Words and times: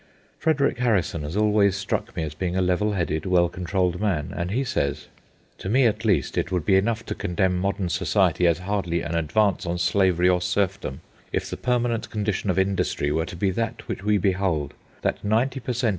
Frederick 0.39 0.79
Harrison 0.79 1.21
has 1.21 1.37
always 1.37 1.75
struck 1.75 2.15
me 2.15 2.23
as 2.23 2.33
being 2.33 2.55
a 2.55 2.61
level 2.63 2.93
headed, 2.93 3.27
well 3.27 3.47
controlled 3.47 4.01
man, 4.01 4.33
and 4.35 4.49
he 4.49 4.63
says:— 4.63 5.09
To 5.59 5.69
me, 5.69 5.85
at 5.85 6.03
least, 6.03 6.39
it 6.39 6.51
would 6.51 6.65
be 6.65 6.75
enough 6.75 7.05
to 7.05 7.13
condemn 7.13 7.59
modern 7.59 7.87
society 7.87 8.47
as 8.47 8.57
hardly 8.57 9.03
an 9.03 9.13
advance 9.13 9.63
on 9.67 9.77
slavery 9.77 10.27
or 10.27 10.41
serfdom, 10.41 11.01
if 11.31 11.51
the 11.51 11.55
permanent 11.55 12.09
condition 12.09 12.49
of 12.49 12.57
industry 12.57 13.11
were 13.11 13.27
to 13.27 13.35
be 13.35 13.51
that 13.51 13.87
which 13.87 14.01
we 14.03 14.17
behold, 14.17 14.73
that 15.03 15.23
ninety 15.23 15.59
per 15.59 15.71
cent. 15.71 15.89